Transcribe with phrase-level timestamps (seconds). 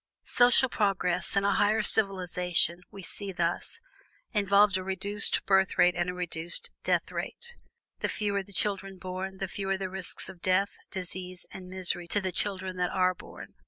[0.23, 3.03] "Social progress, and a higher civilization, we
[3.33, 7.55] thus see, involve A REDUCED BIRTH RATE AND A REDUCED DEATH RATE.
[7.99, 12.19] The fewer the children born, the fewer the risks of death, disease, and misery to
[12.19, 13.53] the children that are born.